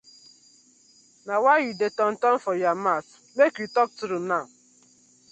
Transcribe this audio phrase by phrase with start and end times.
[1.25, 4.45] Na why yu dey turn turn for yah mouth, make yu talk true naw.